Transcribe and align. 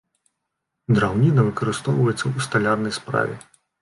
Драўніна 0.95 1.45
выкарыстоўваецца 1.49 2.23
ў 2.23 2.47
сталярнай 2.47 2.93
справе. 2.99 3.35